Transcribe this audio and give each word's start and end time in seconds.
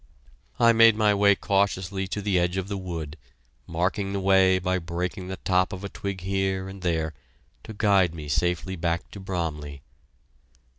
I 0.59 0.73
made 0.73 0.95
my 0.95 1.13
way 1.13 1.35
cautiously 1.35 2.07
to 2.07 2.23
the 2.23 2.39
edge 2.39 2.57
of 2.57 2.67
the 2.69 2.75
wood, 2.77 3.17
marking 3.67 4.13
the 4.13 4.19
way 4.19 4.57
by 4.57 4.79
breaking 4.79 5.27
the 5.27 5.35
top 5.37 5.71
of 5.71 5.83
a 5.83 5.89
twig 5.89 6.21
here 6.21 6.67
and 6.67 6.81
there, 6.81 7.13
to 7.65 7.73
guide 7.73 8.15
me 8.15 8.27
safely 8.27 8.75
back 8.75 9.11
to 9.11 9.19
Bromley. 9.19 9.83